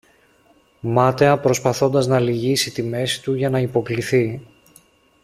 [0.79, 4.47] μάταια προσπαθώντας να λυγίσει τη μέση του για να υποκλιθεί.